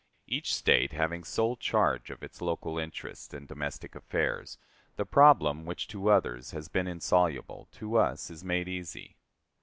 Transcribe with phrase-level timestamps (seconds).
[0.25, 4.57] Each State having sole charge of its local interests and domestic affairs,
[4.95, 9.17] the problem, which to others has been insoluble, to us is made easy.